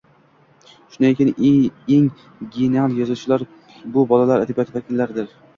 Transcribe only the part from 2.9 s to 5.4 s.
yozuvchilar bu bolalar adabiyoti vakillaridir.